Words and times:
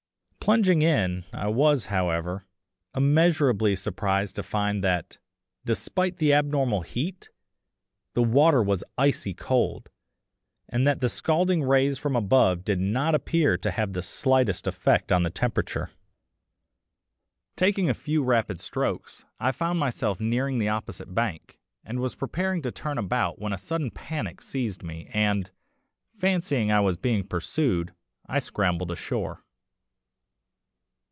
Plunging 0.43 0.81
in, 0.81 1.23
I 1.31 1.47
was, 1.49 1.85
however, 1.85 2.45
immeasurably 2.95 3.75
surprised 3.75 4.35
to 4.35 4.43
find 4.43 4.83
that, 4.83 5.19
despite 5.65 6.17
the 6.17 6.33
abnormal 6.33 6.81
heat, 6.81 7.29
the 8.15 8.23
water 8.23 8.61
was 8.63 8.83
icy 8.97 9.35
cold, 9.35 9.89
and 10.67 10.85
that 10.87 10.99
the 10.99 11.09
scalding 11.09 11.61
rays 11.63 11.99
from 11.99 12.15
above 12.15 12.65
did 12.65 12.79
not 12.79 13.13
appear 13.13 13.55
to 13.59 13.69
have 13.69 13.93
the 13.93 14.01
slightest 14.01 14.65
effect 14.65 15.11
on 15.11 15.21
the 15.21 15.29
temperature. 15.29 15.91
Taking 17.55 17.87
a 17.87 17.93
few 17.93 18.23
rapid 18.23 18.59
strokes, 18.59 19.23
I 19.39 19.51
found 19.51 19.77
myself 19.79 20.19
nearing 20.19 20.57
the 20.57 20.69
opposite 20.69 21.13
bank, 21.13 21.59
and 21.85 21.99
was 21.99 22.15
preparing 22.15 22.63
to 22.63 22.71
turn 22.71 22.97
about 22.97 23.39
when 23.39 23.53
a 23.53 23.59
sudden 23.59 23.91
panic 23.91 24.41
seized 24.41 24.81
me, 24.81 25.07
and, 25.13 25.51
fancying 26.17 26.71
I 26.71 26.79
was 26.79 26.97
being 26.97 27.27
pursued, 27.27 27.93
I 28.27 28.39
scrambled 28.39 28.89
ashore. 28.89 29.45